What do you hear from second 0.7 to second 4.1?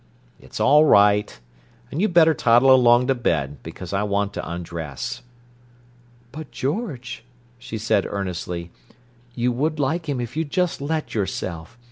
right, and you'd better toddle along to bed, because I